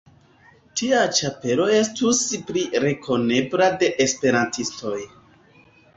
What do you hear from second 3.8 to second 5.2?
de Esperantistoj.